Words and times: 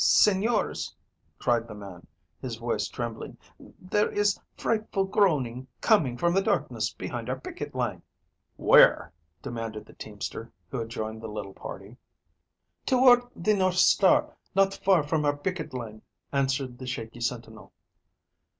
"Señors," 0.03 0.95
cried 1.37 1.67
the 1.67 1.75
man, 1.75 2.07
his 2.41 2.55
voice 2.55 2.87
trembling, 2.87 3.37
"there 3.79 4.09
is 4.09 4.39
frightful 4.57 5.03
groaning 5.03 5.67
coming 5.79 6.17
from 6.17 6.33
the 6.33 6.41
darkness 6.41 6.91
behind 6.91 7.29
our 7.29 7.39
picket 7.39 7.75
line." 7.75 8.01
"Where?" 8.55 9.13
demanded 9.43 9.85
the 9.85 9.93
teamster, 9.93 10.51
who 10.71 10.79
had 10.79 10.89
joined 10.89 11.21
the 11.21 11.27
little 11.27 11.53
party. 11.53 11.97
"Toward 12.83 13.21
the 13.35 13.53
North 13.53 13.77
Star, 13.77 14.35
not 14.55 14.73
far 14.73 15.03
from 15.03 15.23
our 15.23 15.37
picket 15.37 15.71
line," 15.71 16.01
answered 16.31 16.79
the 16.79 16.87
shaky 16.87 17.19
sentinel. 17.21 17.71